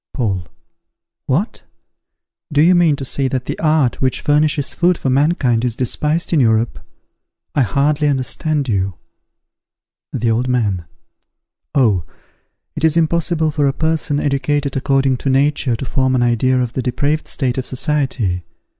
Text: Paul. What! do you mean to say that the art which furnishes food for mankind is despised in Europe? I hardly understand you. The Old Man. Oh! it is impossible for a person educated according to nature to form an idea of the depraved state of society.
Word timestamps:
Paul. 0.15 0.47
What! 1.27 1.61
do 2.51 2.63
you 2.63 2.73
mean 2.73 2.95
to 2.95 3.05
say 3.05 3.27
that 3.27 3.45
the 3.45 3.59
art 3.59 4.01
which 4.01 4.21
furnishes 4.21 4.73
food 4.73 4.97
for 4.97 5.11
mankind 5.11 5.63
is 5.63 5.75
despised 5.75 6.33
in 6.33 6.39
Europe? 6.39 6.79
I 7.53 7.61
hardly 7.61 8.07
understand 8.07 8.67
you. 8.67 8.95
The 10.11 10.31
Old 10.31 10.47
Man. 10.47 10.85
Oh! 11.75 12.03
it 12.75 12.83
is 12.83 12.97
impossible 12.97 13.51
for 13.51 13.67
a 13.67 13.73
person 13.73 14.19
educated 14.19 14.75
according 14.75 15.17
to 15.17 15.29
nature 15.29 15.75
to 15.75 15.85
form 15.85 16.15
an 16.15 16.23
idea 16.23 16.59
of 16.59 16.73
the 16.73 16.81
depraved 16.81 17.27
state 17.27 17.59
of 17.59 17.67
society. 17.67 18.43